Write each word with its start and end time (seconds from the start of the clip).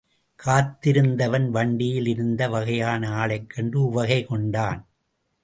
காத்திருந் 0.39 1.15
தவன் 1.15 1.49
வண்டியில் 1.49 2.07
இருந்த 2.07 2.49
வகையான 2.49 3.09
ஆளைக்கண்டு 3.09 3.75
உவகை 3.75 4.25
கொண்டான். 4.25 4.81